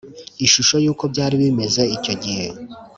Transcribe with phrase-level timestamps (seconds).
[0.45, 2.47] ishusho y’uko byari bimeze icyo gihe